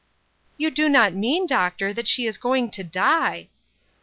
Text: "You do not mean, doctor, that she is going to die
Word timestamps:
"You 0.57 0.71
do 0.71 0.89
not 0.89 1.13
mean, 1.13 1.45
doctor, 1.45 1.93
that 1.93 2.07
she 2.07 2.25
is 2.25 2.39
going 2.39 2.71
to 2.71 2.83
die 2.83 3.49